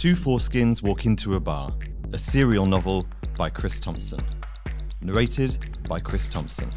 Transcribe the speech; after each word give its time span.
Two 0.00 0.14
Foreskins 0.14 0.82
Walk 0.82 1.04
Into 1.04 1.34
a 1.34 1.40
Bar, 1.40 1.76
a 2.14 2.18
serial 2.18 2.64
novel 2.64 3.06
by 3.36 3.50
Chris 3.50 3.78
Thompson. 3.78 4.24
Narrated 5.02 5.58
by 5.90 6.00
Chris 6.00 6.26
Thompson. 6.26 6.70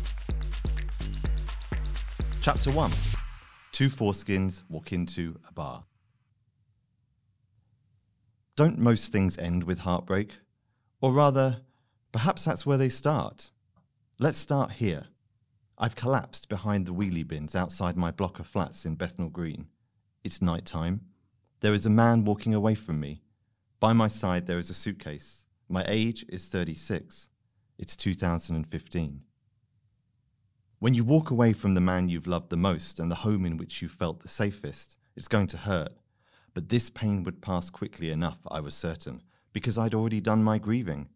Chapter 2.42 2.70
1 2.72 2.92
Two 3.72 3.88
Foreskins 3.88 4.64
Walk 4.68 4.92
Into 4.92 5.40
a 5.48 5.54
Bar. 5.54 5.86
Don't 8.58 8.78
most 8.78 9.14
things 9.14 9.38
end 9.38 9.64
with 9.64 9.80
heartbreak? 9.80 10.40
Or 11.00 11.14
rather, 11.14 11.62
perhaps 12.12 12.44
that's 12.44 12.66
where 12.66 12.78
they 12.78 12.90
start. 12.90 13.52
Let's 14.20 14.38
start 14.38 14.74
here. 14.74 15.06
I've 15.78 15.96
collapsed 15.96 16.50
behind 16.50 16.86
the 16.86 16.94
wheelie 16.94 17.26
bins 17.26 17.56
outside 17.56 17.96
my 17.96 18.12
block 18.12 18.40
of 18.40 18.48
flats 18.48 18.86
in 18.86 18.96
Bethnal 18.96 19.30
Green. 19.30 19.68
It's 20.26 20.42
night 20.42 20.66
time. 20.66 21.13
There 21.64 21.74
is 21.74 21.86
a 21.86 21.90
man 21.90 22.26
walking 22.26 22.54
away 22.54 22.76
from 22.76 23.00
me. 23.00 23.22
By 23.80 23.94
my 23.94 24.10
side, 24.10 24.48
there 24.48 24.60
is 24.60 24.70
a 24.70 24.74
suitcase. 24.74 25.46
My 25.70 25.86
age 25.88 26.26
is 26.28 26.50
36. 26.50 27.30
It's 27.80 27.96
2015. 27.96 29.22
When 30.80 30.94
you 30.94 31.06
walk 31.06 31.32
away 31.32 31.54
from 31.54 31.74
the 31.74 31.80
man 31.80 32.10
you've 32.10 32.28
loved 32.28 32.50
the 32.50 32.58
most 32.58 33.00
and 33.00 33.10
the 33.10 33.24
home 33.24 33.46
in 33.46 33.56
which 33.56 33.82
you 33.82 33.88
felt 33.88 34.20
the 34.20 34.28
safest, 34.28 34.98
it's 35.16 35.30
going 35.30 35.48
to 35.48 35.58
hurt. 35.58 35.94
But 36.54 36.68
this 36.68 36.90
pain 36.90 37.24
would 37.24 37.42
pass 37.42 37.70
quickly 37.70 38.12
enough, 38.12 38.40
I 38.52 38.60
was 38.60 38.76
certain, 38.76 39.22
because 39.54 39.78
I'd 39.78 39.94
already 39.94 40.20
done 40.20 40.44
my 40.44 40.58
grieving. 40.58 41.08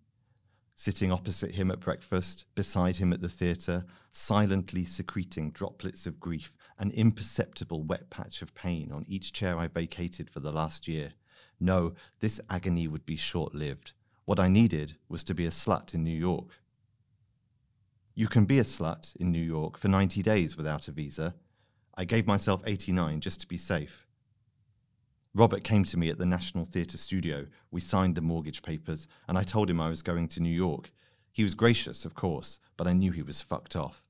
Sitting 0.80 1.12
opposite 1.12 1.56
him 1.56 1.72
at 1.72 1.80
breakfast, 1.80 2.46
beside 2.54 2.98
him 2.98 3.12
at 3.12 3.20
the 3.20 3.28
theatre, 3.28 3.84
silently 4.12 4.86
secreting 4.86 5.50
droplets 5.50 6.06
of 6.06 6.20
grief, 6.20 6.56
an 6.78 6.92
imperceptible 6.92 7.82
wet 7.82 8.12
patch 8.12 8.44
of 8.44 8.54
pain 8.54 8.92
on 8.92 9.04
each 9.08 9.34
chair 9.34 9.58
I 9.58 9.70
vacated 9.70 10.30
for 10.30 10.40
the 10.40 10.52
last 10.52 10.88
year. 10.88 11.14
No, 11.60 11.96
this 12.20 12.40
agony 12.48 12.88
would 12.88 13.08
be 13.08 13.16
short 13.16 13.56
lived. 13.56 13.94
What 14.26 14.40
I 14.40 14.50
needed 14.50 14.94
was 15.10 15.24
to 15.24 15.34
be 15.34 15.48
a 15.48 15.50
slut 15.50 15.96
in 15.96 16.04
New 16.04 16.16
York. 16.16 16.62
You 18.14 18.28
can 18.28 18.46
be 18.46 18.60
a 18.60 18.64
slut 18.64 19.16
in 19.16 19.32
New 19.32 19.42
York 19.42 19.80
for 19.80 19.88
90 19.88 20.22
days 20.22 20.58
without 20.58 20.88
a 20.88 20.92
visa. 20.92 21.34
I 21.96 22.06
gave 22.06 22.28
myself 22.28 22.62
89 22.68 23.20
just 23.20 23.42
to 23.42 23.48
be 23.48 23.58
safe. 23.58 24.07
Robert 25.34 25.64
came 25.64 25.84
to 25.86 25.98
me 25.98 26.10
at 26.10 26.18
the 26.18 26.26
National 26.26 26.66
Theatre 26.66 26.98
studio. 26.98 27.46
We 27.70 27.82
signed 27.82 28.16
the 28.16 28.22
mortgage 28.22 28.62
papers, 28.62 29.08
and 29.28 29.38
I 29.38 29.44
told 29.44 29.70
him 29.70 29.80
I 29.80 29.90
was 29.90 30.02
going 30.02 30.28
to 30.30 30.42
New 30.42 30.50
York. 30.50 30.92
He 31.32 31.44
was 31.44 31.54
gracious, 31.54 32.06
of 32.06 32.16
course, 32.16 32.60
but 32.76 32.88
I 32.88 32.94
knew 32.94 33.12
he 33.12 33.22
was 33.22 33.42
fucked 33.42 33.76
off. 33.76 34.04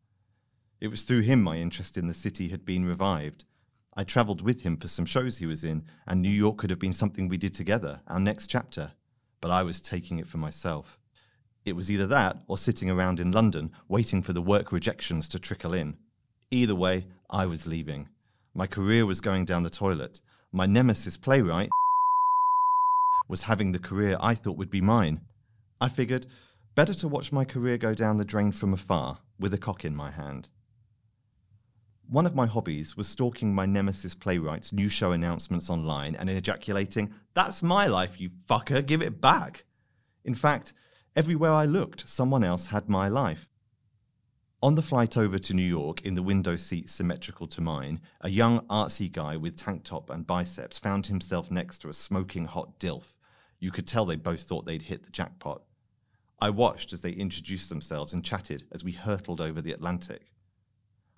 It 0.79 0.87
was 0.89 1.03
through 1.03 1.21
him 1.21 1.41
my 1.41 1.57
interest 1.57 1.97
in 1.97 2.07
the 2.07 2.13
city 2.13 2.49
had 2.49 2.63
been 2.63 2.85
revived. 2.85 3.45
I 3.95 4.03
travelled 4.03 4.41
with 4.41 4.61
him 4.61 4.77
for 4.77 4.87
some 4.87 5.05
shows 5.05 5.37
he 5.37 5.47
was 5.47 5.63
in, 5.63 5.83
and 6.05 6.21
New 6.21 6.29
York 6.29 6.57
could 6.57 6.69
have 6.69 6.79
been 6.79 6.93
something 6.93 7.27
we 7.27 7.37
did 7.37 7.53
together, 7.53 7.99
our 8.07 8.19
next 8.19 8.47
chapter. 8.47 8.91
But 9.41 9.51
I 9.51 9.63
was 9.63 9.81
taking 9.81 10.19
it 10.19 10.27
for 10.27 10.37
myself. 10.37 10.99
It 11.65 11.75
was 11.75 11.91
either 11.91 12.07
that 12.07 12.37
or 12.47 12.57
sitting 12.57 12.89
around 12.89 13.19
in 13.19 13.31
London 13.31 13.71
waiting 13.89 14.21
for 14.21 14.33
the 14.33 14.41
work 14.41 14.71
rejections 14.71 15.27
to 15.29 15.39
trickle 15.39 15.73
in. 15.73 15.97
Either 16.51 16.75
way, 16.75 17.07
I 17.29 17.45
was 17.45 17.67
leaving. 17.67 18.07
My 18.53 18.67
career 18.67 19.05
was 19.05 19.19
going 19.19 19.45
down 19.45 19.63
the 19.63 19.69
toilet, 19.69 20.21
my 20.51 20.65
nemesis 20.65 21.17
playwright 21.17 21.69
was 23.27 23.43
having 23.43 23.71
the 23.71 23.79
career 23.79 24.17
I 24.19 24.33
thought 24.33 24.57
would 24.57 24.69
be 24.69 24.81
mine. 24.81 25.21
I 25.81 25.89
figured, 25.89 26.25
better 26.75 26.93
to 26.95 27.07
watch 27.07 27.31
my 27.31 27.43
career 27.43 27.77
go 27.77 27.93
down 27.93 28.17
the 28.17 28.25
drain 28.25 28.51
from 28.53 28.73
afar, 28.73 29.19
with 29.39 29.53
a 29.53 29.57
cock 29.57 29.83
in 29.83 29.95
my 29.95 30.09
hand. 30.09 30.49
One 32.09 32.25
of 32.25 32.35
my 32.35 32.45
hobbies 32.45 32.95
was 32.95 33.09
stalking 33.09 33.53
my 33.53 33.65
nemesis 33.65 34.15
playwright's 34.15 34.71
new 34.71 34.87
show 34.87 35.11
announcements 35.11 35.69
online 35.69 36.15
and 36.15 36.29
ejaculating, 36.29 37.13
That's 37.33 37.61
my 37.61 37.87
life, 37.87 38.21
you 38.21 38.29
fucker, 38.49 38.85
give 38.85 39.01
it 39.01 39.19
back. 39.19 39.65
In 40.23 40.33
fact, 40.33 40.71
everywhere 41.17 41.51
I 41.51 41.65
looked, 41.65 42.07
someone 42.07 42.45
else 42.45 42.67
had 42.67 42.87
my 42.87 43.09
life. 43.09 43.49
On 44.63 44.73
the 44.73 44.81
flight 44.81 45.17
over 45.17 45.37
to 45.37 45.53
New 45.53 45.61
York, 45.61 46.01
in 46.01 46.15
the 46.15 46.23
window 46.23 46.55
seat 46.55 46.89
symmetrical 46.89 47.45
to 47.45 47.61
mine, 47.61 48.01
a 48.21 48.29
young 48.31 48.61
artsy 48.61 49.11
guy 49.11 49.37
with 49.37 49.55
tank 49.55 49.83
top 49.83 50.09
and 50.09 50.25
biceps 50.25 50.79
found 50.79 51.05
himself 51.05 51.51
next 51.51 51.77
to 51.79 51.89
a 51.89 51.93
smoking 51.93 52.45
hot 52.45 52.79
DILF. 52.79 53.15
You 53.59 53.69
could 53.69 53.85
tell 53.85 54.03
they 54.03 54.15
both 54.15 54.41
thought 54.41 54.65
they'd 54.65 54.81
hit 54.81 55.03
the 55.03 55.11
jackpot. 55.11 55.61
I 56.39 56.49
watched 56.49 56.91
as 56.91 57.01
they 57.01 57.11
introduced 57.11 57.69
themselves 57.69 58.13
and 58.13 58.25
chatted 58.25 58.63
as 58.71 58.83
we 58.83 58.93
hurtled 58.93 59.41
over 59.41 59.61
the 59.61 59.73
Atlantic. 59.73 60.31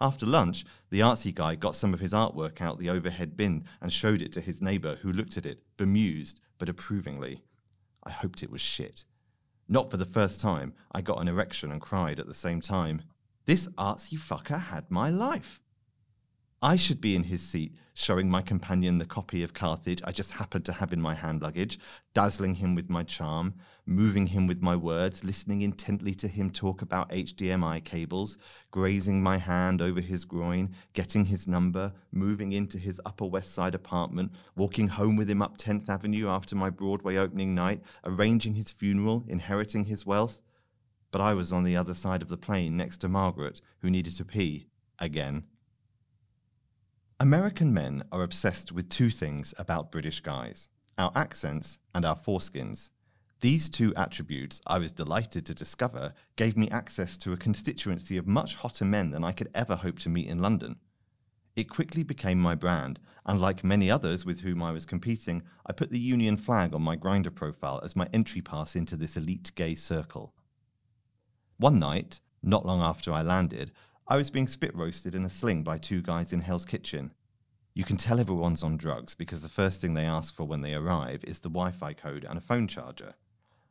After 0.01 0.25
lunch, 0.25 0.65
the 0.89 0.99
artsy 0.99 1.33
guy 1.33 1.55
got 1.55 1.77
some 1.77 1.93
of 1.93 2.01
his 2.01 2.11
artwork 2.11 2.59
out 2.59 2.77
the 2.77 2.89
overhead 2.89 3.37
bin 3.37 3.63
and 3.79 3.93
showed 3.93 4.21
it 4.21 4.33
to 4.33 4.41
his 4.41 4.61
neighbour, 4.61 4.97
who 5.01 5.13
looked 5.13 5.37
at 5.37 5.45
it, 5.45 5.63
bemused 5.77 6.41
but 6.57 6.67
approvingly. 6.67 7.41
I 8.03 8.11
hoped 8.11 8.43
it 8.43 8.51
was 8.51 8.59
shit. 8.59 9.05
Not 9.69 9.89
for 9.89 9.95
the 9.95 10.03
first 10.03 10.41
time, 10.41 10.73
I 10.91 10.99
got 10.99 11.21
an 11.21 11.29
erection 11.29 11.71
and 11.71 11.79
cried 11.79 12.19
at 12.19 12.27
the 12.27 12.33
same 12.33 12.59
time. 12.59 13.03
This 13.49 13.67
artsy 13.79 14.15
fucker 14.15 14.61
had 14.61 14.91
my 14.91 15.09
life. 15.09 15.59
I 16.61 16.75
should 16.75 17.01
be 17.01 17.15
in 17.15 17.23
his 17.23 17.41
seat, 17.41 17.73
showing 17.95 18.29
my 18.29 18.43
companion 18.43 18.99
the 18.99 19.07
copy 19.07 19.41
of 19.41 19.55
Carthage 19.55 20.03
I 20.03 20.11
just 20.11 20.33
happened 20.33 20.65
to 20.65 20.73
have 20.73 20.93
in 20.93 21.01
my 21.01 21.15
hand 21.15 21.41
luggage, 21.41 21.79
dazzling 22.13 22.53
him 22.53 22.75
with 22.75 22.91
my 22.91 23.01
charm, 23.01 23.55
moving 23.87 24.27
him 24.27 24.45
with 24.45 24.61
my 24.61 24.75
words, 24.75 25.23
listening 25.23 25.63
intently 25.63 26.13
to 26.13 26.27
him 26.27 26.51
talk 26.51 26.83
about 26.83 27.09
HDMI 27.09 27.83
cables, 27.83 28.37
grazing 28.69 29.23
my 29.23 29.39
hand 29.39 29.81
over 29.81 29.99
his 29.99 30.25
groin, 30.25 30.75
getting 30.93 31.25
his 31.25 31.47
number, 31.47 31.91
moving 32.11 32.51
into 32.51 32.77
his 32.77 33.01
Upper 33.03 33.25
West 33.25 33.51
Side 33.51 33.73
apartment, 33.73 34.31
walking 34.57 34.89
home 34.89 35.15
with 35.15 35.27
him 35.27 35.41
up 35.41 35.57
10th 35.57 35.89
Avenue 35.89 36.27
after 36.29 36.55
my 36.55 36.69
Broadway 36.69 37.15
opening 37.15 37.55
night, 37.55 37.81
arranging 38.05 38.53
his 38.53 38.71
funeral, 38.71 39.25
inheriting 39.27 39.85
his 39.85 40.05
wealth 40.05 40.43
but 41.11 41.21
I 41.21 41.33
was 41.33 41.51
on 41.51 41.63
the 41.63 41.75
other 41.75 41.93
side 41.93 42.21
of 42.21 42.27
the 42.27 42.37
plane 42.37 42.77
next 42.77 42.97
to 42.99 43.09
Margaret, 43.09 43.61
who 43.79 43.89
needed 43.89 44.15
to 44.17 44.25
pee 44.25 44.67
again. 44.99 45.43
American 47.19 47.73
men 47.73 48.03
are 48.11 48.23
obsessed 48.23 48.71
with 48.71 48.89
two 48.89 49.09
things 49.09 49.53
about 49.57 49.91
British 49.91 50.21
guys 50.21 50.67
our 50.97 51.11
accents 51.15 51.79
and 51.95 52.05
our 52.05 52.15
foreskins. 52.15 52.89
These 53.41 53.69
two 53.69 53.93
attributes, 53.95 54.59
I 54.67 54.79
was 54.79 54.91
delighted 54.91 55.45
to 55.45 55.53
discover, 55.53 56.13
gave 56.35 56.57
me 56.57 56.69
access 56.69 57.17
to 57.19 57.31
a 57.31 57.37
constituency 57.37 58.17
of 58.17 58.27
much 58.27 58.55
hotter 58.55 58.83
men 58.83 59.11
than 59.11 59.23
I 59.23 59.31
could 59.31 59.49
ever 59.55 59.77
hope 59.77 59.97
to 59.99 60.09
meet 60.09 60.27
in 60.27 60.41
London. 60.41 60.75
It 61.55 61.69
quickly 61.69 62.03
became 62.03 62.39
my 62.39 62.55
brand, 62.55 62.99
and 63.25 63.39
like 63.39 63.63
many 63.63 63.89
others 63.89 64.25
with 64.25 64.41
whom 64.41 64.61
I 64.61 64.71
was 64.71 64.85
competing, 64.85 65.43
I 65.65 65.71
put 65.71 65.89
the 65.89 65.99
Union 65.99 66.35
flag 66.35 66.73
on 66.73 66.81
my 66.81 66.97
Grindr 66.97 67.33
profile 67.33 67.79
as 67.83 67.95
my 67.95 68.07
entry 68.13 68.41
pass 68.41 68.75
into 68.75 68.95
this 68.95 69.15
elite 69.15 69.51
gay 69.55 69.75
circle. 69.75 70.33
One 71.59 71.77
night, 71.77 72.21
not 72.41 72.65
long 72.65 72.79
after 72.79 73.11
I 73.11 73.21
landed, 73.21 73.73
I 74.07 74.15
was 74.15 74.29
being 74.29 74.47
spit 74.47 74.73
roasted 74.73 75.13
in 75.13 75.25
a 75.25 75.29
sling 75.29 75.61
by 75.61 75.77
two 75.77 76.01
guys 76.01 76.31
in 76.31 76.39
Hell's 76.39 76.65
Kitchen. 76.65 77.11
You 77.73 77.83
can 77.83 77.97
tell 77.97 78.17
everyone's 78.17 78.63
on 78.63 78.77
drugs 78.77 79.13
because 79.13 79.41
the 79.41 79.49
first 79.49 79.81
thing 79.81 79.93
they 79.93 80.05
ask 80.05 80.33
for 80.33 80.45
when 80.45 80.61
they 80.61 80.73
arrive 80.73 81.21
is 81.25 81.39
the 81.39 81.49
Wi 81.49 81.71
Fi 81.71 81.91
code 81.91 82.23
and 82.23 82.37
a 82.37 82.41
phone 82.41 82.65
charger. 82.65 83.13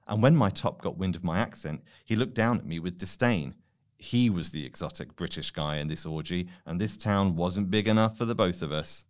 And 0.06 0.22
when 0.22 0.36
my 0.36 0.50
top 0.50 0.82
got 0.82 0.98
wind 0.98 1.16
of 1.16 1.24
my 1.24 1.38
accent, 1.38 1.82
he 2.04 2.14
looked 2.14 2.34
down 2.34 2.58
at 2.58 2.66
me 2.66 2.78
with 2.78 2.98
disdain. 2.98 3.54
He 3.96 4.28
was 4.28 4.50
the 4.50 4.66
exotic 4.66 5.16
British 5.16 5.50
guy 5.50 5.78
in 5.78 5.88
this 5.88 6.04
orgy, 6.04 6.50
and 6.66 6.78
this 6.78 6.98
town 6.98 7.36
wasn't 7.36 7.70
big 7.70 7.88
enough 7.88 8.18
for 8.18 8.26
the 8.26 8.34
both 8.34 8.60
of 8.60 8.70
us. 8.70 9.06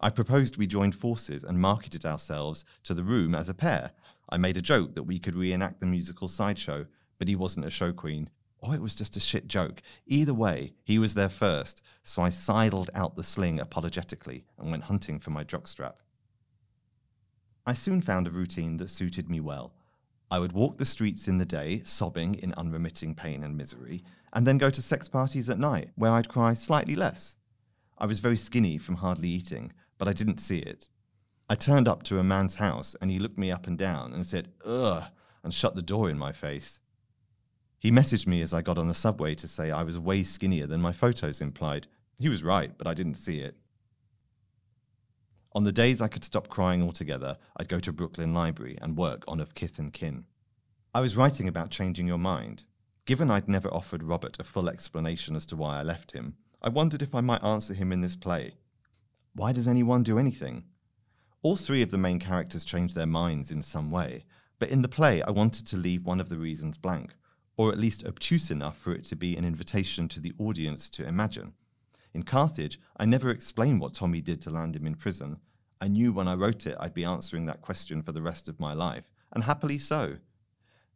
I 0.00 0.08
proposed 0.08 0.56
we 0.56 0.66
joined 0.66 0.96
forces 0.96 1.44
and 1.44 1.60
marketed 1.60 2.06
ourselves 2.06 2.64
to 2.84 2.94
the 2.94 3.04
room 3.04 3.34
as 3.34 3.50
a 3.50 3.54
pair. 3.54 3.90
I 4.30 4.38
made 4.38 4.56
a 4.56 4.62
joke 4.62 4.94
that 4.94 5.02
we 5.02 5.18
could 5.18 5.34
reenact 5.34 5.80
the 5.80 5.86
musical 5.86 6.28
sideshow, 6.28 6.86
but 7.18 7.28
he 7.28 7.36
wasn't 7.36 7.66
a 7.66 7.70
show 7.70 7.92
queen, 7.92 8.28
or 8.60 8.74
it 8.74 8.82
was 8.82 8.94
just 8.94 9.16
a 9.16 9.20
shit 9.20 9.46
joke. 9.46 9.82
Either 10.06 10.34
way, 10.34 10.72
he 10.82 10.98
was 10.98 11.14
there 11.14 11.28
first, 11.28 11.82
so 12.02 12.22
I 12.22 12.30
sidled 12.30 12.90
out 12.94 13.16
the 13.16 13.22
sling 13.22 13.60
apologetically 13.60 14.44
and 14.58 14.70
went 14.70 14.84
hunting 14.84 15.18
for 15.18 15.30
my 15.30 15.44
jockstrap. 15.44 15.96
I 17.66 17.74
soon 17.74 18.00
found 18.00 18.26
a 18.26 18.30
routine 18.30 18.76
that 18.78 18.90
suited 18.90 19.28
me 19.28 19.40
well. 19.40 19.74
I 20.30 20.38
would 20.38 20.52
walk 20.52 20.78
the 20.78 20.84
streets 20.84 21.28
in 21.28 21.38
the 21.38 21.44
day, 21.44 21.82
sobbing 21.84 22.34
in 22.36 22.54
unremitting 22.54 23.14
pain 23.14 23.42
and 23.44 23.56
misery, 23.56 24.02
and 24.32 24.46
then 24.46 24.58
go 24.58 24.70
to 24.70 24.82
sex 24.82 25.08
parties 25.08 25.48
at 25.48 25.58
night, 25.58 25.90
where 25.94 26.12
I'd 26.12 26.28
cry 26.28 26.54
slightly 26.54 26.96
less. 26.96 27.36
I 27.98 28.06
was 28.06 28.20
very 28.20 28.36
skinny 28.36 28.78
from 28.78 28.96
hardly 28.96 29.28
eating, 29.28 29.72
but 29.98 30.08
I 30.08 30.12
didn't 30.12 30.38
see 30.38 30.58
it. 30.58 30.88
I 31.48 31.54
turned 31.54 31.86
up 31.86 32.02
to 32.04 32.18
a 32.18 32.24
man's 32.24 32.56
house, 32.56 32.96
and 33.00 33.10
he 33.10 33.18
looked 33.18 33.38
me 33.38 33.52
up 33.52 33.66
and 33.66 33.78
down 33.78 34.12
and 34.12 34.26
said, 34.26 34.48
Ugh, 34.64 35.04
and 35.44 35.54
shut 35.54 35.76
the 35.76 35.82
door 35.82 36.10
in 36.10 36.18
my 36.18 36.32
face. 36.32 36.80
He 37.78 37.90
messaged 37.90 38.26
me 38.26 38.42
as 38.42 38.54
I 38.54 38.62
got 38.62 38.78
on 38.78 38.88
the 38.88 38.94
subway 38.94 39.34
to 39.36 39.48
say 39.48 39.70
I 39.70 39.82
was 39.82 39.98
way 39.98 40.22
skinnier 40.22 40.66
than 40.66 40.80
my 40.80 40.92
photos 40.92 41.40
implied. 41.40 41.86
He 42.18 42.28
was 42.28 42.42
right, 42.42 42.76
but 42.76 42.86
I 42.86 42.94
didn't 42.94 43.16
see 43.16 43.40
it. 43.40 43.56
On 45.52 45.64
the 45.64 45.72
days 45.72 46.00
I 46.00 46.08
could 46.08 46.24
stop 46.24 46.48
crying 46.48 46.82
altogether, 46.82 47.38
I'd 47.56 47.68
go 47.68 47.80
to 47.80 47.92
Brooklyn 47.92 48.34
Library 48.34 48.76
and 48.82 48.96
work 48.96 49.24
on 49.26 49.40
Of 49.40 49.54
Kith 49.54 49.78
and 49.78 49.92
Kin. 49.92 50.24
I 50.94 51.00
was 51.00 51.16
writing 51.16 51.48
about 51.48 51.70
changing 51.70 52.06
your 52.06 52.18
mind. 52.18 52.64
Given 53.06 53.30
I'd 53.30 53.48
never 53.48 53.72
offered 53.72 54.02
Robert 54.02 54.38
a 54.40 54.44
full 54.44 54.68
explanation 54.68 55.36
as 55.36 55.46
to 55.46 55.56
why 55.56 55.78
I 55.78 55.82
left 55.82 56.12
him, 56.12 56.36
I 56.60 56.68
wondered 56.68 57.02
if 57.02 57.14
I 57.14 57.20
might 57.20 57.44
answer 57.44 57.74
him 57.74 57.92
in 57.92 58.00
this 58.00 58.16
play. 58.16 58.54
Why 59.34 59.52
does 59.52 59.68
anyone 59.68 60.02
do 60.02 60.18
anything? 60.18 60.64
All 61.42 61.56
three 61.56 61.82
of 61.82 61.90
the 61.90 61.98
main 61.98 62.18
characters 62.18 62.64
change 62.64 62.94
their 62.94 63.06
minds 63.06 63.50
in 63.50 63.62
some 63.62 63.90
way, 63.90 64.24
but 64.58 64.70
in 64.70 64.82
the 64.82 64.88
play, 64.88 65.22
I 65.22 65.30
wanted 65.30 65.66
to 65.68 65.76
leave 65.76 66.04
one 66.04 66.20
of 66.20 66.28
the 66.28 66.38
reasons 66.38 66.78
blank, 66.78 67.14
or 67.56 67.72
at 67.72 67.78
least 67.78 68.04
obtuse 68.04 68.50
enough 68.50 68.76
for 68.76 68.92
it 68.92 69.04
to 69.04 69.16
be 69.16 69.36
an 69.36 69.44
invitation 69.44 70.08
to 70.08 70.20
the 70.20 70.32
audience 70.38 70.90
to 70.90 71.06
imagine. 71.06 71.52
In 72.12 72.22
Carthage, 72.22 72.80
I 72.96 73.04
never 73.04 73.30
explained 73.30 73.80
what 73.80 73.94
Tommy 73.94 74.20
did 74.20 74.40
to 74.42 74.50
land 74.50 74.76
him 74.76 74.86
in 74.86 74.94
prison. 74.94 75.38
I 75.80 75.88
knew 75.88 76.12
when 76.12 76.28
I 76.28 76.34
wrote 76.34 76.66
it 76.66 76.76
I'd 76.80 76.94
be 76.94 77.04
answering 77.04 77.46
that 77.46 77.62
question 77.62 78.02
for 78.02 78.12
the 78.12 78.22
rest 78.22 78.48
of 78.48 78.60
my 78.60 78.72
life, 78.72 79.10
and 79.32 79.44
happily 79.44 79.78
so. 79.78 80.16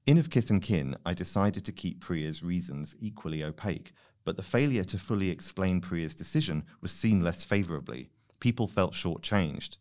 In 0.06 0.16
Of 0.16 0.30
Kith 0.30 0.48
and 0.50 0.62
Kin, 0.62 0.96
I 1.04 1.12
decided 1.12 1.64
to 1.66 1.72
keep 1.72 2.00
Priya's 2.00 2.42
reasons 2.42 2.96
equally 2.98 3.44
opaque, 3.44 3.92
but 4.24 4.36
the 4.36 4.42
failure 4.42 4.84
to 4.84 4.98
fully 4.98 5.30
explain 5.30 5.80
Priya's 5.80 6.14
decision 6.14 6.64
was 6.80 6.90
seen 6.90 7.22
less 7.22 7.44
favourably. 7.44 8.08
People 8.40 8.66
felt 8.66 8.94
shortchanged. 8.94 9.76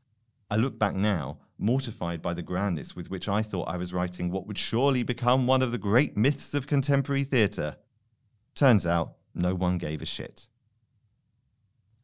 I 0.50 0.58
look 0.58 0.78
back 0.78 0.94
now, 0.94 1.40
mortified 1.60 2.22
by 2.22 2.34
the 2.34 2.42
grandness 2.42 2.96
with 2.96 3.10
which 3.10 3.28
I 3.28 3.42
thought 3.42 3.68
I 3.68 3.78
was 3.78 3.94
writing 3.94 4.32
what 4.32 4.48
would 4.48 4.58
surely 4.58 5.04
become 5.04 5.46
one 5.46 5.62
of 5.62 5.72
the 5.72 5.78
great 5.78 6.16
myths 6.16 6.54
of 6.54 6.68
contemporary 6.68 7.24
theatre. 7.24 7.78
Turns 8.56 8.86
out, 8.86 9.16
no 9.36 9.54
one 9.54 9.78
gave 9.78 10.02
a 10.02 10.06
shit. 10.06 10.48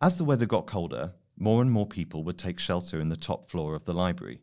As 0.02 0.18
the 0.18 0.26
weather 0.26 0.46
got 0.46 0.68
colder, 0.68 1.14
more 1.38 1.62
and 1.62 1.72
more 1.72 1.88
people 1.88 2.24
would 2.24 2.38
take 2.38 2.60
shelter 2.60 3.00
in 3.00 3.10
the 3.10 3.18
top 3.18 3.50
floor 3.50 3.76
of 3.76 3.86
the 3.86 3.94
library. 3.94 4.42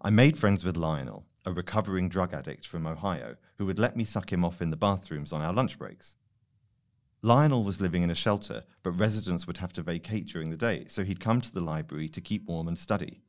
I 0.00 0.10
made 0.10 0.36
friends 0.36 0.64
with 0.64 0.76
Lionel, 0.76 1.26
a 1.46 1.52
recovering 1.52 2.08
drug 2.08 2.34
addict 2.34 2.66
from 2.66 2.86
Ohio 2.86 3.36
who 3.56 3.66
would 3.66 3.78
let 3.78 3.96
me 3.96 4.04
suck 4.04 4.32
him 4.32 4.44
off 4.44 4.60
in 4.60 4.70
the 4.70 4.76
bathrooms 4.76 5.32
on 5.32 5.42
our 5.42 5.52
lunch 5.52 5.78
breaks. 5.78 6.16
Lionel 7.22 7.64
was 7.64 7.80
living 7.80 8.02
in 8.02 8.10
a 8.10 8.14
shelter, 8.14 8.64
but 8.82 8.92
residents 8.92 9.46
would 9.46 9.56
have 9.56 9.72
to 9.72 9.82
vacate 9.82 10.26
during 10.26 10.50
the 10.50 10.58
day, 10.58 10.84
so 10.88 11.04
he'd 11.04 11.20
come 11.20 11.40
to 11.40 11.52
the 11.52 11.60
library 11.60 12.06
to 12.10 12.20
keep 12.20 12.44
warm 12.46 12.68
and 12.68 12.78
study. 12.78 13.22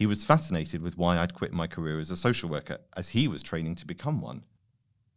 He 0.00 0.06
was 0.06 0.24
fascinated 0.24 0.80
with 0.80 0.96
why 0.96 1.18
I'd 1.18 1.34
quit 1.34 1.52
my 1.52 1.66
career 1.66 1.98
as 1.98 2.10
a 2.10 2.16
social 2.16 2.48
worker, 2.48 2.78
as 2.96 3.10
he 3.10 3.28
was 3.28 3.42
training 3.42 3.74
to 3.74 3.86
become 3.86 4.22
one. 4.22 4.44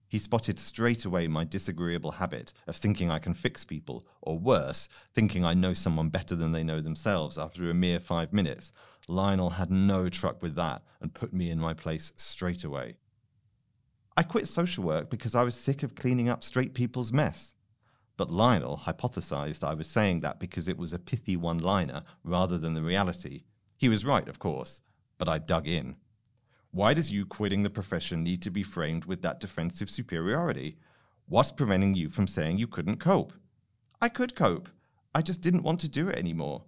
He 0.09 0.19
spotted 0.19 0.59
straight 0.59 1.05
away 1.05 1.29
my 1.29 1.45
disagreeable 1.45 2.11
habit 2.11 2.51
of 2.67 2.75
thinking 2.75 3.09
I 3.09 3.19
can 3.19 3.33
fix 3.33 3.63
people, 3.63 4.03
or 4.21 4.37
worse, 4.37 4.89
thinking 5.15 5.45
I 5.45 5.53
know 5.53 5.71
someone 5.71 6.09
better 6.09 6.35
than 6.35 6.51
they 6.51 6.65
know 6.65 6.81
themselves 6.81 7.37
after 7.37 7.69
a 7.69 7.73
mere 7.73 8.01
five 8.01 8.33
minutes. 8.33 8.73
Lionel 9.07 9.51
had 9.51 9.71
no 9.71 10.09
truck 10.09 10.41
with 10.41 10.55
that 10.55 10.81
and 10.99 11.13
put 11.13 11.31
me 11.31 11.49
in 11.49 11.61
my 11.61 11.73
place 11.73 12.11
straight 12.17 12.65
away. 12.65 12.97
I 14.17 14.23
quit 14.23 14.49
social 14.49 14.83
work 14.83 15.09
because 15.09 15.33
I 15.33 15.43
was 15.43 15.55
sick 15.55 15.83
of 15.83 15.95
cleaning 15.95 16.27
up 16.27 16.43
straight 16.43 16.73
people's 16.73 17.13
mess. 17.13 17.55
But 18.17 18.31
Lionel 18.31 18.81
hypothesized 18.83 19.65
I 19.65 19.75
was 19.75 19.87
saying 19.87 20.19
that 20.19 20.41
because 20.41 20.67
it 20.67 20.77
was 20.77 20.91
a 20.91 20.99
pithy 20.99 21.37
one 21.37 21.59
liner 21.59 22.03
rather 22.25 22.57
than 22.57 22.73
the 22.73 22.83
reality. 22.83 23.43
He 23.83 23.89
was 23.89 24.05
right, 24.05 24.29
of 24.29 24.39
course, 24.39 24.79
but 25.17 25.27
I 25.27 25.39
dug 25.39 25.67
in. 25.67 25.97
Why 26.71 26.93
does 26.93 27.11
you 27.11 27.25
quitting 27.25 27.63
the 27.63 27.69
profession 27.69 28.23
need 28.23 28.41
to 28.43 28.49
be 28.49 28.63
framed 28.63 29.03
with 29.03 29.21
that 29.23 29.41
defensive 29.41 29.89
superiority? 29.89 30.77
What's 31.25 31.51
preventing 31.51 31.93
you 31.93 32.07
from 32.07 32.25
saying 32.25 32.59
you 32.59 32.67
couldn't 32.67 33.01
cope? 33.01 33.33
I 33.99 34.07
could 34.07 34.37
cope. 34.37 34.69
I 35.13 35.21
just 35.21 35.41
didn't 35.41 35.63
want 35.63 35.81
to 35.81 35.89
do 35.89 36.07
it 36.07 36.17
anymore. 36.17 36.63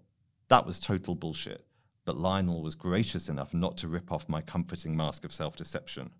That 0.50 0.66
was 0.66 0.78
total 0.78 1.16
bullshit, 1.16 1.66
but 2.04 2.18
Lionel 2.18 2.62
was 2.62 2.76
gracious 2.76 3.30
enough 3.30 3.54
not 3.54 3.78
to 3.78 3.88
rip 3.88 4.12
off 4.12 4.28
my 4.28 4.42
comforting 4.42 4.98
mask 4.98 5.24
of 5.24 5.32
self 5.32 5.56
deception. 5.56 6.12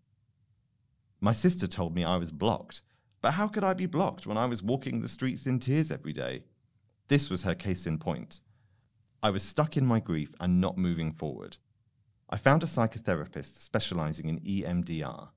My 1.20 1.34
sister 1.34 1.68
told 1.68 1.94
me 1.94 2.06
I 2.06 2.16
was 2.16 2.32
blocked, 2.32 2.84
but 3.22 3.32
how 3.32 3.50
could 3.50 3.66
I 3.66 3.74
be 3.74 3.86
blocked 3.86 4.26
when 4.26 4.38
I 4.38 4.46
was 4.46 4.64
walking 4.64 5.02
the 5.02 5.10
streets 5.10 5.46
in 5.46 5.60
tears 5.60 5.92
every 5.92 6.14
day? 6.14 6.46
This 7.10 7.30
was 7.30 7.42
her 7.42 7.54
case 7.54 7.86
in 7.86 7.98
point. 7.98 8.40
I 9.26 9.32
was 9.32 9.42
stuck 9.42 9.76
in 9.76 9.88
my 9.88 10.00
grief 10.00 10.36
and 10.40 10.62
not 10.62 10.78
moving 10.78 11.12
forward. 11.12 11.58
I 12.30 12.38
found 12.38 12.62
a 12.62 12.68
psychotherapist 12.68 13.60
specializing 13.60 14.30
in 14.30 14.40
EMDR. 14.42 15.30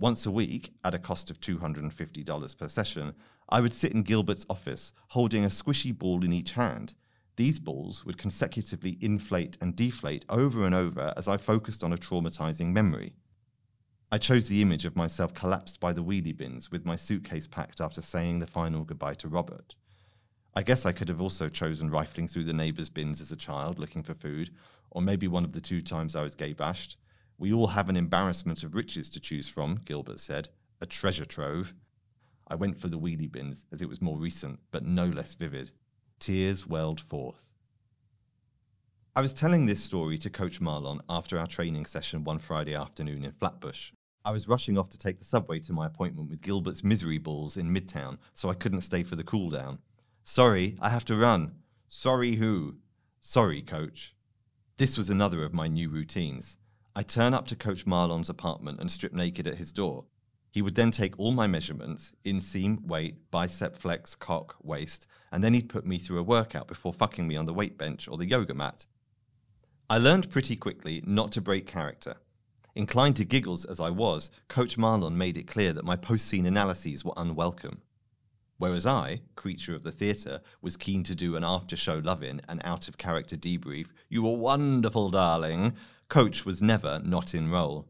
Once 0.00 0.26
a 0.26 0.32
week, 0.32 0.72
at 0.82 0.94
a 0.94 0.98
cost 0.98 1.30
of 1.30 1.38
$250 1.38 2.58
per 2.58 2.68
session, 2.68 3.14
I 3.48 3.60
would 3.60 3.72
sit 3.72 3.92
in 3.92 4.02
Gilbert's 4.02 4.46
office 4.50 4.92
holding 5.10 5.44
a 5.44 5.48
squishy 5.48 5.96
ball 5.96 6.24
in 6.24 6.32
each 6.32 6.54
hand. 6.54 6.94
These 7.36 7.60
balls 7.60 8.04
would 8.04 8.18
consecutively 8.18 8.98
inflate 9.00 9.56
and 9.60 9.76
deflate 9.76 10.24
over 10.28 10.66
and 10.66 10.74
over 10.74 11.14
as 11.16 11.28
I 11.28 11.36
focused 11.36 11.84
on 11.84 11.92
a 11.92 11.96
traumatizing 11.96 12.72
memory. 12.72 13.14
I 14.10 14.18
chose 14.18 14.48
the 14.48 14.60
image 14.60 14.84
of 14.84 14.96
myself 14.96 15.34
collapsed 15.34 15.78
by 15.78 15.92
the 15.92 16.02
wheelie 16.02 16.36
bins 16.36 16.72
with 16.72 16.84
my 16.84 16.96
suitcase 16.96 17.46
packed 17.46 17.80
after 17.80 18.02
saying 18.02 18.40
the 18.40 18.48
final 18.48 18.82
goodbye 18.82 19.14
to 19.14 19.28
Robert. 19.28 19.76
I 20.56 20.62
guess 20.62 20.86
I 20.86 20.92
could 20.92 21.10
have 21.10 21.20
also 21.20 21.50
chosen 21.50 21.90
rifling 21.90 22.28
through 22.28 22.44
the 22.44 22.54
neighbours' 22.54 22.88
bins 22.88 23.20
as 23.20 23.30
a 23.30 23.36
child 23.36 23.78
looking 23.78 24.02
for 24.02 24.14
food, 24.14 24.48
or 24.90 25.02
maybe 25.02 25.28
one 25.28 25.44
of 25.44 25.52
the 25.52 25.60
two 25.60 25.82
times 25.82 26.16
I 26.16 26.22
was 26.22 26.34
gay 26.34 26.54
bashed. 26.54 26.96
We 27.36 27.52
all 27.52 27.66
have 27.66 27.90
an 27.90 27.96
embarrassment 27.96 28.62
of 28.62 28.74
riches 28.74 29.10
to 29.10 29.20
choose 29.20 29.50
from, 29.50 29.82
Gilbert 29.84 30.18
said, 30.18 30.48
a 30.80 30.86
treasure 30.86 31.26
trove. 31.26 31.74
I 32.48 32.54
went 32.54 32.80
for 32.80 32.88
the 32.88 32.98
wheelie 32.98 33.30
bins, 33.30 33.66
as 33.70 33.82
it 33.82 33.88
was 33.90 34.00
more 34.00 34.16
recent, 34.16 34.60
but 34.70 34.82
no 34.82 35.04
less 35.04 35.34
vivid. 35.34 35.72
Tears 36.20 36.66
welled 36.66 37.02
forth. 37.02 37.52
I 39.14 39.20
was 39.20 39.34
telling 39.34 39.66
this 39.66 39.84
story 39.84 40.16
to 40.16 40.30
Coach 40.30 40.62
Marlon 40.62 41.00
after 41.06 41.38
our 41.38 41.46
training 41.46 41.84
session 41.84 42.24
one 42.24 42.38
Friday 42.38 42.74
afternoon 42.74 43.24
in 43.24 43.32
Flatbush. 43.32 43.92
I 44.24 44.30
was 44.30 44.48
rushing 44.48 44.78
off 44.78 44.88
to 44.88 44.98
take 44.98 45.18
the 45.18 45.24
subway 45.26 45.60
to 45.60 45.74
my 45.74 45.84
appointment 45.84 46.30
with 46.30 46.40
Gilbert's 46.40 46.82
Misery 46.82 47.18
Balls 47.18 47.58
in 47.58 47.74
Midtown, 47.74 48.16
so 48.32 48.48
I 48.48 48.54
couldn't 48.54 48.80
stay 48.80 49.02
for 49.02 49.16
the 49.16 49.22
cool 49.22 49.50
down. 49.50 49.80
Sorry, 50.28 50.76
I 50.80 50.88
have 50.88 51.04
to 51.04 51.14
run. 51.14 51.54
Sorry, 51.86 52.34
who? 52.34 52.78
Sorry, 53.20 53.62
coach. 53.62 54.16
This 54.76 54.98
was 54.98 55.08
another 55.08 55.44
of 55.44 55.54
my 55.54 55.68
new 55.68 55.88
routines. 55.88 56.58
I 56.96 57.04
turn 57.04 57.32
up 57.32 57.46
to 57.46 57.54
Coach 57.54 57.86
Marlon's 57.86 58.28
apartment 58.28 58.80
and 58.80 58.90
strip 58.90 59.12
naked 59.12 59.46
at 59.46 59.54
his 59.54 59.70
door. 59.70 60.06
He 60.50 60.62
would 60.62 60.74
then 60.74 60.90
take 60.90 61.16
all 61.16 61.30
my 61.30 61.46
measurements 61.46 62.10
inseam, 62.24 62.84
weight, 62.84 63.30
bicep 63.30 63.78
flex, 63.78 64.16
cock, 64.16 64.56
waist, 64.64 65.06
and 65.30 65.44
then 65.44 65.54
he'd 65.54 65.68
put 65.68 65.86
me 65.86 65.96
through 65.96 66.18
a 66.18 66.24
workout 66.24 66.66
before 66.66 66.92
fucking 66.92 67.28
me 67.28 67.36
on 67.36 67.46
the 67.46 67.54
weight 67.54 67.78
bench 67.78 68.08
or 68.08 68.18
the 68.18 68.26
yoga 68.26 68.52
mat. 68.52 68.84
I 69.88 69.98
learned 69.98 70.30
pretty 70.32 70.56
quickly 70.56 71.04
not 71.06 71.30
to 71.32 71.40
break 71.40 71.68
character. 71.68 72.16
Inclined 72.74 73.14
to 73.16 73.24
giggles 73.24 73.64
as 73.64 73.78
I 73.78 73.90
was, 73.90 74.32
Coach 74.48 74.76
Marlon 74.76 75.14
made 75.14 75.36
it 75.36 75.46
clear 75.46 75.72
that 75.72 75.84
my 75.84 75.94
post 75.94 76.26
scene 76.26 76.46
analyses 76.46 77.04
were 77.04 77.14
unwelcome. 77.16 77.82
Whereas 78.58 78.86
I, 78.86 79.20
creature 79.34 79.74
of 79.74 79.82
the 79.82 79.92
theatre, 79.92 80.40
was 80.62 80.76
keen 80.76 81.02
to 81.04 81.14
do 81.14 81.36
an 81.36 81.44
after 81.44 81.76
show 81.76 81.98
love 81.98 82.22
in 82.22 82.40
and 82.48 82.60
out 82.64 82.88
of 82.88 82.96
character 82.96 83.36
debrief, 83.36 83.92
you 84.08 84.22
were 84.22 84.36
wonderful, 84.36 85.10
darling. 85.10 85.74
Coach 86.08 86.46
was 86.46 86.62
never 86.62 87.00
not 87.04 87.34
in 87.34 87.50
role. 87.50 87.86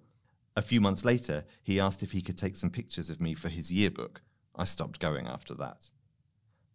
A 0.57 0.63
few 0.63 0.81
months 0.81 1.05
later, 1.05 1.45
he 1.63 1.79
asked 1.79 2.03
if 2.03 2.13
he 2.13 2.23
could 2.23 2.39
take 2.39 2.57
some 2.57 2.71
pictures 2.71 3.11
of 3.11 3.21
me 3.21 3.35
for 3.35 3.49
his 3.49 3.73
yearbook. 3.73 4.23
I 4.57 4.65
stopped 4.65 4.99
going 4.99 5.27
after 5.27 5.55
that. 5.55 5.91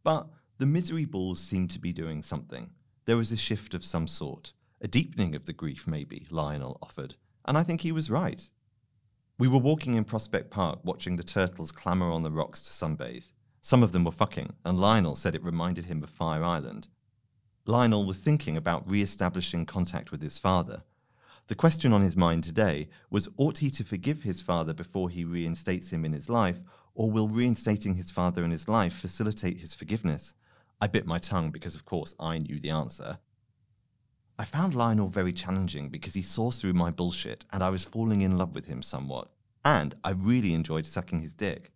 But 0.04 0.27
the 0.58 0.66
misery 0.66 1.06
balls 1.06 1.42
seemed 1.42 1.72
to 1.72 1.80
be 1.80 1.92
doing 1.92 2.22
something. 2.22 2.70
There 3.06 3.18
was 3.18 3.32
a 3.32 3.38
shift 3.38 3.74
of 3.74 3.84
some 3.84 4.08
sort, 4.08 4.54
a 4.80 4.88
deepening 4.88 5.36
of 5.36 5.46
the 5.46 5.54
grief, 5.54 5.88
maybe, 5.88 6.27
Lionel 6.30 6.77
offered, 6.82 7.16
and 7.46 7.58
I 7.58 7.63
think 7.63 7.82
he 7.82 7.92
was 7.92 8.12
right. 8.12 8.48
We 9.39 9.48
were 9.48 9.58
walking 9.58 9.96
in 9.96 10.04
Prospect 10.04 10.51
Park 10.51 10.80
watching 10.84 11.16
the 11.16 11.24
turtles 11.24 11.72
clamour 11.72 12.12
on 12.12 12.22
the 12.22 12.32
rocks 12.32 12.62
to 12.62 12.72
sunbathe. 12.72 13.32
Some 13.62 13.84
of 13.84 13.91
them 13.91 14.03
were 14.03 14.12
fucking, 14.12 14.53
and 14.65 14.80
Lionel 14.80 15.15
said 15.15 15.36
it 15.36 15.44
reminded 15.44 15.86
him 15.86 16.03
of 16.03 16.10
Fire 16.10 16.44
Island. 16.44 16.88
Lionel 17.65 18.06
was 18.06 18.18
thinking 18.18 18.58
about 18.58 18.89
re 18.89 19.01
establishing 19.01 19.65
contact 19.65 20.12
with 20.12 20.22
his 20.22 20.39
father. 20.39 20.84
The 21.48 21.56
question 21.56 21.94
on 21.94 22.01
his 22.01 22.18
mind 22.18 22.44
today 22.44 22.89
was 23.10 23.30
ought 23.38 23.60
he 23.60 23.70
to 23.72 23.84
forgive 23.84 24.24
his 24.24 24.41
father 24.41 24.74
before 24.74 25.10
he 25.10 25.24
reinstates 25.24 25.91
him 25.91 26.06
in 26.06 26.13
his 26.13 26.30
life, 26.30 26.60
or 26.96 27.12
will 27.12 27.27
reinstating 27.27 27.96
his 27.96 28.10
father 28.10 28.44
in 28.44 28.51
his 28.51 28.68
life 28.68 28.94
facilitate 28.94 29.60
his 29.60 29.75
forgiveness? 29.75 30.34
I 30.80 30.88
bit 30.88 31.06
my 31.06 31.20
tongue 31.20 31.51
because, 31.51 31.75
of 31.75 31.86
course, 31.86 32.15
I 32.20 32.39
knew 32.39 32.60
the 32.60 32.72
answer. 32.72 33.20
I 34.39 34.44
found 34.44 34.74
Lionel 34.74 35.08
very 35.08 35.34
challenging 35.34 35.89
because 35.89 36.15
he 36.15 36.24
saw 36.24 36.50
through 36.50 36.74
my 36.74 36.89
bullshit 36.89 37.46
and 37.53 37.62
I 37.62 37.70
was 37.70 37.86
falling 37.86 38.22
in 38.22 38.39
love 38.39 38.56
with 38.56 38.65
him 38.65 38.82
somewhat. 38.82 39.30
And 39.63 39.94
I 40.03 40.12
really 40.12 40.56
enjoyed 40.56 40.88
sucking 40.88 41.22
his 41.22 41.36
dick. 41.36 41.72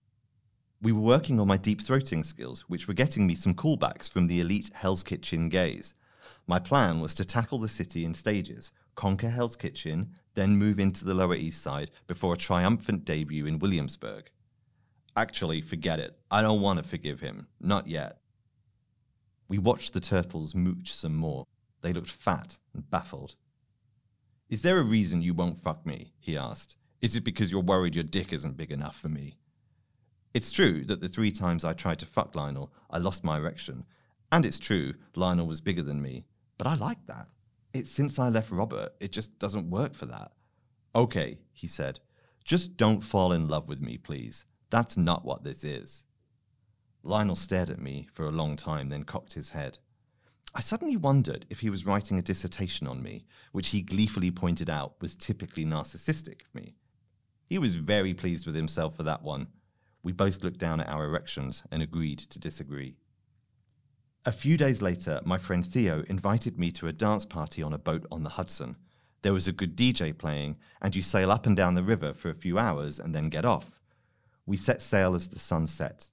We 0.86 0.92
were 0.92 1.02
working 1.02 1.40
on 1.40 1.48
my 1.48 1.58
deep 1.58 1.82
throating 1.82 2.24
skills, 2.24 2.62
which 2.68 2.88
were 2.88 2.94
getting 2.94 3.26
me 3.26 3.34
some 3.34 3.56
callbacks 3.56 4.08
from 4.08 4.28
the 4.28 4.40
elite 4.40 4.70
Hell's 4.72 5.04
Kitchen 5.04 5.50
gays. 5.50 5.96
My 6.46 6.60
plan 6.60 7.00
was 7.00 7.16
to 7.16 7.26
tackle 7.26 7.58
the 7.58 7.68
city 7.68 8.06
in 8.06 8.14
stages, 8.14 8.72
conquer 8.94 9.32
Hell's 9.32 9.56
Kitchen, 9.56 10.12
then 10.36 10.58
move 10.58 10.80
into 10.80 11.04
the 11.04 11.16
Lower 11.16 11.34
East 11.34 11.64
Side 11.64 11.90
before 12.06 12.34
a 12.34 12.38
triumphant 12.38 13.04
debut 13.04 13.48
in 13.48 13.58
Williamsburg. 13.58 14.30
Actually, 15.18 15.60
forget 15.60 15.98
it. 15.98 16.20
I 16.30 16.44
don't 16.44 16.62
want 16.62 16.78
to 16.78 16.88
forgive 16.88 17.20
him. 17.20 17.48
Not 17.60 17.88
yet. 17.88 18.20
We 19.48 19.58
watched 19.58 19.94
the 19.94 20.00
turtles 20.00 20.54
mooch 20.54 20.94
some 20.94 21.16
more. 21.16 21.48
They 21.82 21.94
looked 21.94 22.12
fat 22.12 22.60
and 22.76 22.88
baffled. 22.92 23.34
Is 24.52 24.62
there 24.62 24.78
a 24.78 24.84
reason 24.84 25.24
you 25.24 25.34
won't 25.34 25.58
fuck 25.58 25.84
me? 25.84 26.14
he 26.20 26.38
asked. 26.38 26.76
Is 27.02 27.16
it 27.16 27.24
because 27.24 27.52
you're 27.52 27.64
worried 27.64 27.96
your 27.96 28.04
dick 28.04 28.32
isn't 28.32 28.56
big 28.56 28.72
enough 28.72 29.00
for 29.00 29.10
me? 29.10 29.40
It's 30.36 30.52
true 30.52 30.84
that 30.88 31.00
the 31.00 31.08
three 31.08 31.32
times 31.32 31.64
I 31.64 31.72
tried 31.72 32.00
to 32.00 32.06
fuck 32.06 32.36
Lionel, 32.36 32.74
I 32.92 32.98
lost 32.98 33.24
my 33.24 33.38
erection. 33.38 33.86
And 34.34 34.46
it's 34.46 34.60
true, 34.60 34.94
Lionel 35.16 35.48
was 35.48 35.62
bigger 35.62 35.82
than 35.82 36.02
me. 36.02 36.26
But 36.58 36.68
I 36.68 36.76
like 36.76 36.98
that. 37.08 37.28
It's 37.74 37.90
since 37.90 38.20
I 38.20 38.28
left 38.28 38.52
Robert, 38.52 38.92
it 39.00 39.14
just 39.14 39.40
doesn't 39.40 39.70
work 39.70 39.94
for 39.96 40.08
that. 40.08 40.34
Okay, 40.94 41.38
he 41.54 41.68
said. 41.68 42.02
Just 42.44 42.76
don't 42.76 43.00
fall 43.00 43.32
in 43.32 43.48
love 43.48 43.70
with 43.70 43.80
me, 43.80 43.98
please. 43.98 44.44
That's 44.72 44.98
not 44.98 45.24
what 45.24 45.46
this 45.46 45.64
is. 45.64 46.04
Lionel 47.02 47.38
stared 47.38 47.70
at 47.70 47.80
me 47.80 48.10
for 48.14 48.26
a 48.26 48.32
long 48.32 48.58
time, 48.58 48.90
then 48.90 49.06
cocked 49.06 49.36
his 49.36 49.52
head. 49.52 49.78
I 50.54 50.60
suddenly 50.60 50.98
wondered 50.98 51.46
if 51.50 51.62
he 51.62 51.70
was 51.70 51.86
writing 51.86 52.20
a 52.20 52.22
dissertation 52.22 52.88
on 52.88 53.02
me, 53.02 53.24
which 53.54 53.70
he 53.70 53.82
gleefully 53.82 54.32
pointed 54.32 54.70
out 54.70 54.96
was 55.00 55.16
typically 55.16 55.64
narcissistic 55.64 56.42
of 56.42 56.54
me. 56.54 56.76
He 57.48 57.58
was 57.58 57.76
very 57.76 58.14
pleased 58.14 58.46
with 58.46 58.56
himself 58.56 58.98
for 58.98 59.04
that 59.04 59.24
one. 59.24 59.48
We 60.06 60.12
both 60.12 60.44
looked 60.44 60.60
down 60.60 60.82
at 60.82 60.88
our 60.88 61.04
erections 61.04 61.64
and 61.72 61.82
agreed 61.82 62.20
to 62.20 62.38
disagree. 62.38 62.96
A 64.24 64.32
few 64.32 64.56
days 64.56 64.80
later, 64.80 65.20
my 65.26 65.40
friend 65.40 65.66
Theo 65.66 66.04
invited 66.08 66.60
me 66.60 66.72
to 66.74 66.86
a 66.86 66.94
dance 66.94 67.26
party 67.26 67.64
on 67.64 67.74
a 67.74 67.80
boat 67.80 68.06
on 68.12 68.22
the 68.22 68.30
Hudson. 68.30 68.76
There 69.24 69.34
was 69.34 69.48
a 69.48 69.52
good 69.52 69.76
DJ 69.76 70.16
playing, 70.16 70.58
and 70.80 70.96
you 70.96 71.02
sail 71.02 71.32
up 71.32 71.48
and 71.48 71.58
down 71.58 71.74
the 71.74 71.82
river 71.82 72.14
for 72.14 72.30
a 72.30 72.36
few 72.36 72.60
hours 72.60 73.00
and 73.00 73.16
then 73.16 73.30
get 73.30 73.46
off. 73.46 73.72
We 74.46 74.58
set 74.58 74.84
sail 74.84 75.16
as 75.16 75.28
the 75.28 75.40
sun 75.40 75.66
set. 75.66 76.12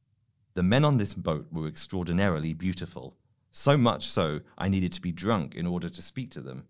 The 0.54 0.62
men 0.62 0.86
on 0.86 0.96
this 0.96 1.12
boat 1.12 1.48
were 1.52 1.68
extraordinarily 1.68 2.54
beautiful, 2.54 3.18
so 3.50 3.76
much 3.76 4.08
so 4.08 4.40
I 4.56 4.70
needed 4.70 4.94
to 4.94 5.02
be 5.02 5.12
drunk 5.12 5.54
in 5.54 5.66
order 5.66 5.90
to 5.90 6.00
speak 6.00 6.30
to 6.30 6.40
them. 6.40 6.64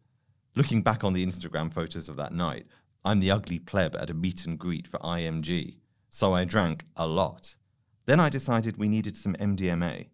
Looking 0.56 0.82
back 0.82 1.04
on 1.04 1.12
the 1.12 1.24
Instagram 1.24 1.72
photos 1.72 2.08
of 2.08 2.16
that 2.16 2.34
night, 2.34 2.66
I'm 3.04 3.20
the 3.20 3.30
ugly 3.30 3.60
pleb 3.60 3.94
at 3.94 4.10
a 4.10 4.14
meet 4.14 4.44
and 4.44 4.58
greet 4.58 4.88
for 4.88 4.98
IMG, 4.98 5.76
so 6.14 6.34
I 6.34 6.44
drank 6.44 6.84
a 6.94 7.06
lot. 7.06 7.56
Then 8.04 8.20
I 8.20 8.28
decided 8.28 8.76
we 8.76 8.90
needed 8.90 9.16
some 9.16 9.34
MDMA. 9.36 10.08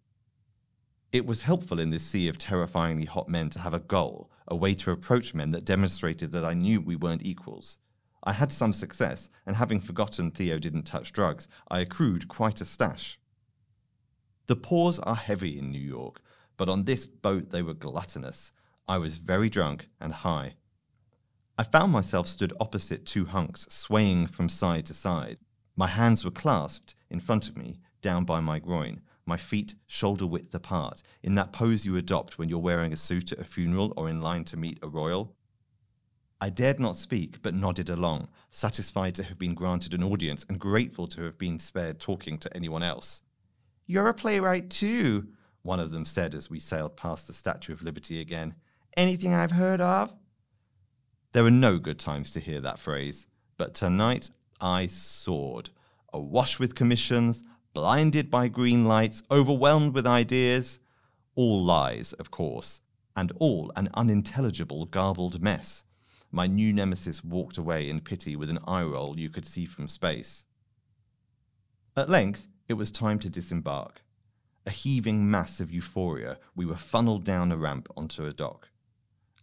It 1.11 1.25
was 1.25 1.41
helpful 1.41 1.77
in 1.77 1.89
this 1.89 2.03
sea 2.03 2.29
of 2.29 2.37
terrifyingly 2.37 3.03
hot 3.03 3.27
men 3.27 3.49
to 3.49 3.59
have 3.59 3.73
a 3.73 3.79
goal, 3.79 4.31
a 4.47 4.55
way 4.55 4.73
to 4.75 4.91
approach 4.91 5.33
men 5.33 5.51
that 5.51 5.65
demonstrated 5.65 6.31
that 6.31 6.45
I 6.45 6.53
knew 6.53 6.79
we 6.79 6.95
weren't 6.95 7.25
equals. 7.25 7.79
I 8.23 8.31
had 8.31 8.49
some 8.49 8.71
success, 8.71 9.29
and 9.45 9.57
having 9.57 9.81
forgotten 9.81 10.31
Theo 10.31 10.57
didn't 10.57 10.83
touch 10.83 11.11
drugs, 11.11 11.49
I 11.69 11.81
accrued 11.81 12.29
quite 12.29 12.61
a 12.61 12.65
stash. 12.65 13.19
The 14.47 14.55
pours 14.55 14.99
are 14.99 15.15
heavy 15.15 15.59
in 15.59 15.69
New 15.69 15.81
York, 15.81 16.21
but 16.55 16.69
on 16.69 16.85
this 16.85 17.05
boat 17.05 17.49
they 17.49 17.61
were 17.61 17.73
gluttonous. 17.73 18.53
I 18.87 18.99
was 18.99 19.17
very 19.17 19.49
drunk 19.49 19.89
and 19.99 20.13
high. 20.13 20.55
I 21.57 21.63
found 21.63 21.91
myself 21.91 22.25
stood 22.25 22.53
opposite 22.57 23.05
two 23.05 23.25
hunks, 23.25 23.67
swaying 23.69 24.27
from 24.27 24.47
side 24.47 24.85
to 24.85 24.93
side. 24.93 25.39
My 25.79 25.87
hands 25.87 26.25
were 26.25 26.31
clasped 26.31 26.93
in 27.09 27.21
front 27.21 27.47
of 27.47 27.55
me, 27.55 27.79
down 28.01 28.25
by 28.25 28.41
my 28.41 28.59
groin, 28.59 28.99
my 29.25 29.37
feet 29.37 29.75
shoulder 29.87 30.27
width 30.27 30.53
apart, 30.53 31.01
in 31.23 31.35
that 31.35 31.53
pose 31.53 31.85
you 31.85 31.95
adopt 31.95 32.37
when 32.37 32.49
you're 32.49 32.59
wearing 32.59 32.91
a 32.91 32.97
suit 32.97 33.31
at 33.31 33.39
a 33.39 33.45
funeral 33.45 33.93
or 33.95 34.09
in 34.09 34.21
line 34.21 34.43
to 34.43 34.57
meet 34.57 34.79
a 34.81 34.89
royal. 34.89 35.37
I 36.41 36.49
dared 36.49 36.81
not 36.81 36.97
speak, 36.97 37.41
but 37.41 37.53
nodded 37.53 37.89
along, 37.89 38.27
satisfied 38.49 39.15
to 39.15 39.23
have 39.23 39.39
been 39.39 39.53
granted 39.53 39.93
an 39.93 40.03
audience 40.03 40.45
and 40.49 40.59
grateful 40.59 41.07
to 41.07 41.21
have 41.21 41.37
been 41.37 41.57
spared 41.57 42.01
talking 42.01 42.37
to 42.39 42.53
anyone 42.53 42.83
else. 42.83 43.21
You're 43.87 44.09
a 44.09 44.13
playwright 44.13 44.69
too, 44.69 45.29
one 45.61 45.79
of 45.79 45.91
them 45.91 46.03
said 46.03 46.35
as 46.35 46.49
we 46.49 46.59
sailed 46.59 46.97
past 46.97 47.25
the 47.25 47.33
Statue 47.33 47.71
of 47.71 47.83
Liberty 47.83 48.19
again. 48.19 48.55
Anything 48.97 49.33
I've 49.33 49.51
heard 49.51 49.79
of? 49.79 50.13
There 51.31 51.43
were 51.43 51.49
no 51.49 51.79
good 51.79 51.99
times 51.99 52.31
to 52.31 52.41
hear 52.41 52.59
that 52.59 52.79
phrase, 52.79 53.27
but 53.55 53.73
tonight 53.73 54.29
I 54.61 54.87
soared, 54.87 55.69
awash 56.11 56.59
with 56.59 56.75
commissions, 56.75 57.43
blinded 57.73 58.29
by 58.29 58.47
green 58.47 58.85
lights, 58.85 59.23
overwhelmed 59.31 59.93
with 59.93 60.07
ideas. 60.07 60.79
All 61.35 61.63
lies, 61.63 62.13
of 62.13 62.31
course, 62.31 62.81
and 63.15 63.31
all 63.37 63.71
an 63.75 63.89
unintelligible, 63.93 64.85
garbled 64.85 65.41
mess. 65.41 65.83
My 66.31 66.47
new 66.47 66.73
nemesis 66.73 67.23
walked 67.23 67.57
away 67.57 67.89
in 67.89 68.01
pity 68.01 68.35
with 68.35 68.49
an 68.49 68.59
eye 68.67 68.83
roll 68.83 69.17
you 69.17 69.29
could 69.29 69.47
see 69.47 69.65
from 69.65 69.87
space. 69.87 70.43
At 71.95 72.09
length, 72.09 72.47
it 72.67 72.73
was 72.73 72.91
time 72.91 73.19
to 73.19 73.29
disembark. 73.29 74.03
A 74.65 74.71
heaving 74.71 75.29
mass 75.29 75.59
of 75.59 75.71
euphoria, 75.71 76.37
we 76.55 76.65
were 76.65 76.75
funneled 76.75 77.23
down 77.23 77.51
a 77.51 77.57
ramp 77.57 77.87
onto 77.97 78.25
a 78.25 78.33
dock. 78.33 78.68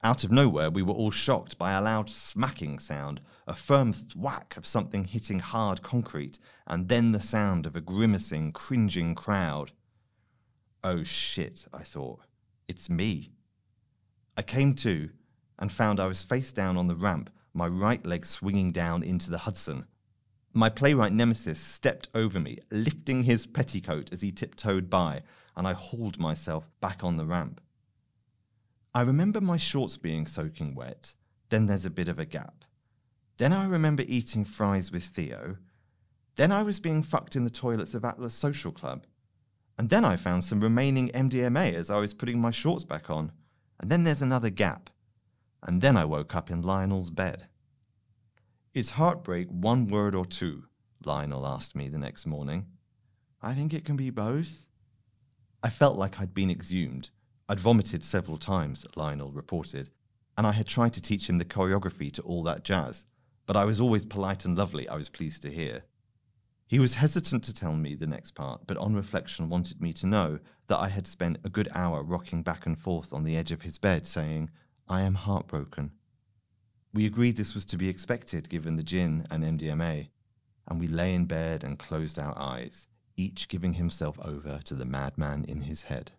Out 0.06 0.22
of 0.22 0.30
nowhere, 0.30 0.70
we 0.70 0.82
were 0.82 0.94
all 0.94 1.10
shocked 1.10 1.58
by 1.58 1.72
a 1.72 1.80
loud 1.80 2.08
smacking 2.08 2.78
sound, 2.78 3.20
a 3.48 3.56
firm 3.56 3.92
thwack 3.92 4.56
of 4.56 4.64
something 4.64 5.04
hitting 5.04 5.40
hard 5.40 5.82
concrete, 5.82 6.38
and 6.68 6.88
then 6.88 7.10
the 7.10 7.18
sound 7.18 7.66
of 7.66 7.74
a 7.74 7.80
grimacing, 7.80 8.52
cringing 8.52 9.16
crowd. 9.16 9.72
Oh 10.84 11.02
shit, 11.02 11.66
I 11.74 11.82
thought. 11.82 12.20
It's 12.68 12.88
me. 12.88 13.32
I 14.36 14.42
came 14.42 14.74
to 14.74 15.10
and 15.58 15.72
found 15.72 15.98
I 15.98 16.06
was 16.06 16.22
face 16.22 16.52
down 16.52 16.76
on 16.76 16.86
the 16.86 16.94
ramp, 16.94 17.28
my 17.52 17.66
right 17.66 18.06
leg 18.06 18.24
swinging 18.24 18.70
down 18.70 19.02
into 19.02 19.28
the 19.28 19.38
Hudson. 19.38 19.86
My 20.52 20.68
playwright 20.68 21.14
nemesis 21.14 21.58
stepped 21.58 22.10
over 22.14 22.38
me, 22.38 22.58
lifting 22.70 23.24
his 23.24 23.44
petticoat 23.48 24.12
as 24.12 24.20
he 24.20 24.30
tiptoed 24.30 24.88
by, 24.88 25.24
and 25.56 25.66
I 25.66 25.72
hauled 25.72 26.20
myself 26.20 26.70
back 26.80 27.02
on 27.02 27.16
the 27.16 27.26
ramp. 27.26 27.60
I 28.96 29.02
remember 29.02 29.42
my 29.42 29.58
shorts 29.58 29.98
being 29.98 30.26
soaking 30.26 30.74
wet, 30.74 31.14
then 31.50 31.66
there's 31.66 31.84
a 31.84 31.90
bit 31.90 32.08
of 32.08 32.18
a 32.18 32.24
gap. 32.24 32.64
Then 33.36 33.52
I 33.52 33.66
remember 33.66 34.04
eating 34.06 34.46
fries 34.46 34.90
with 34.90 35.04
Theo. 35.04 35.58
Then 36.36 36.50
I 36.50 36.62
was 36.62 36.80
being 36.80 37.02
fucked 37.02 37.36
in 37.36 37.44
the 37.44 37.50
toilets 37.50 37.92
of 37.92 38.06
Atlas 38.06 38.32
Social 38.32 38.72
Club. 38.72 39.04
And 39.76 39.90
then 39.90 40.02
I 40.02 40.16
found 40.16 40.44
some 40.44 40.62
remaining 40.62 41.10
MDMA 41.10 41.74
as 41.74 41.90
I 41.90 41.98
was 41.98 42.14
putting 42.14 42.40
my 42.40 42.50
shorts 42.50 42.86
back 42.86 43.10
on. 43.10 43.32
And 43.78 43.90
then 43.90 44.02
there's 44.02 44.22
another 44.22 44.48
gap. 44.48 44.88
And 45.62 45.82
then 45.82 45.98
I 45.98 46.06
woke 46.06 46.34
up 46.34 46.50
in 46.50 46.62
Lionel's 46.62 47.10
bed. 47.10 47.48
Is 48.72 48.88
heartbreak 48.88 49.48
one 49.50 49.88
word 49.88 50.14
or 50.14 50.24
two? 50.24 50.68
Lionel 51.04 51.46
asked 51.46 51.76
me 51.76 51.88
the 51.88 51.98
next 51.98 52.24
morning. 52.24 52.64
I 53.42 53.52
think 53.52 53.74
it 53.74 53.84
can 53.84 53.96
be 53.96 54.08
both. 54.08 54.66
I 55.62 55.68
felt 55.68 55.98
like 55.98 56.18
I'd 56.18 56.32
been 56.32 56.50
exhumed, 56.50 57.10
I'd 57.48 57.60
vomited 57.60 58.02
several 58.02 58.38
times, 58.38 58.84
Lionel 58.96 59.30
reported, 59.30 59.90
and 60.36 60.46
I 60.46 60.52
had 60.52 60.66
tried 60.66 60.92
to 60.94 61.02
teach 61.02 61.28
him 61.28 61.38
the 61.38 61.44
choreography 61.44 62.10
to 62.12 62.22
all 62.22 62.42
that 62.42 62.64
jazz, 62.64 63.06
but 63.46 63.56
I 63.56 63.64
was 63.64 63.80
always 63.80 64.04
polite 64.04 64.44
and 64.44 64.58
lovely, 64.58 64.88
I 64.88 64.96
was 64.96 65.08
pleased 65.08 65.42
to 65.42 65.50
hear. 65.50 65.84
He 66.66 66.80
was 66.80 66.94
hesitant 66.94 67.44
to 67.44 67.54
tell 67.54 67.74
me 67.76 67.94
the 67.94 68.08
next 68.08 68.32
part, 68.32 68.66
but 68.66 68.76
on 68.78 68.96
reflection 68.96 69.48
wanted 69.48 69.80
me 69.80 69.92
to 69.92 70.08
know 70.08 70.40
that 70.66 70.78
I 70.78 70.88
had 70.88 71.06
spent 71.06 71.38
a 71.44 71.48
good 71.48 71.68
hour 71.72 72.02
rocking 72.02 72.42
back 72.42 72.66
and 72.66 72.76
forth 72.76 73.12
on 73.12 73.22
the 73.22 73.36
edge 73.36 73.52
of 73.52 73.62
his 73.62 73.78
bed, 73.78 74.04
saying, 74.04 74.50
I 74.88 75.02
am 75.02 75.14
heartbroken. 75.14 75.92
We 76.92 77.06
agreed 77.06 77.36
this 77.36 77.54
was 77.54 77.66
to 77.66 77.76
be 77.76 77.88
expected 77.88 78.48
given 78.48 78.74
the 78.74 78.82
gin 78.82 79.24
and 79.30 79.44
MDMA, 79.44 80.08
and 80.66 80.80
we 80.80 80.88
lay 80.88 81.14
in 81.14 81.26
bed 81.26 81.62
and 81.62 81.78
closed 81.78 82.18
our 82.18 82.36
eyes, 82.36 82.88
each 83.16 83.46
giving 83.46 83.74
himself 83.74 84.18
over 84.20 84.58
to 84.64 84.74
the 84.74 84.84
madman 84.84 85.44
in 85.44 85.60
his 85.60 85.84
head. 85.84 86.10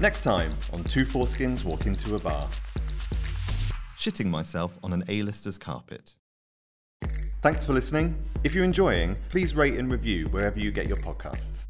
Next 0.00 0.22
time 0.22 0.54
on 0.72 0.84
Two 0.84 1.04
Foreskins 1.04 1.64
Walk 1.64 1.86
Into 1.86 2.14
a 2.14 2.20
Bar. 2.20 2.48
Shitting 3.98 4.26
myself 4.26 4.78
on 4.84 4.92
an 4.92 5.02
A-lister's 5.08 5.58
carpet. 5.58 6.12
Thanks 7.42 7.64
for 7.64 7.72
listening. 7.72 8.16
If 8.44 8.54
you're 8.54 8.62
enjoying, 8.64 9.16
please 9.28 9.56
rate 9.56 9.74
and 9.74 9.90
review 9.90 10.28
wherever 10.28 10.60
you 10.60 10.70
get 10.70 10.86
your 10.86 10.98
podcasts. 10.98 11.67